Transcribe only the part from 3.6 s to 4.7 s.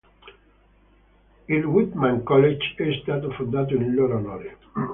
in loro onore.